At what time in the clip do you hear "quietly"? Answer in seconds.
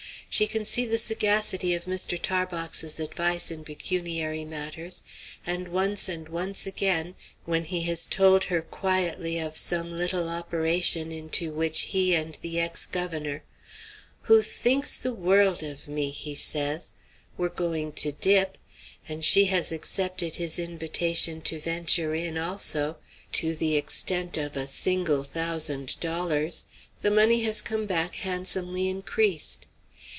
8.61-9.37